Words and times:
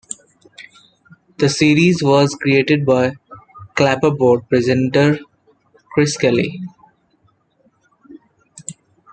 The 1.37 1.47
series 1.47 2.01
was 2.01 2.33
created 2.33 2.87
by 2.87 3.11
"Clapperboard" 3.75 4.49
presenter 4.49 5.19
Chris 5.93 6.17
Kelly. 6.17 6.59